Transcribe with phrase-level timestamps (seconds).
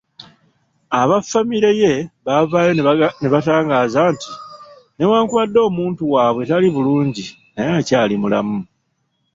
[1.01, 1.93] Aba ffamire ye
[2.25, 2.71] baavaayo
[3.21, 4.29] ne batangaaza nti
[4.97, 8.59] newankubadde omuntu waabwe tali bulungi, naye akyali mulamu.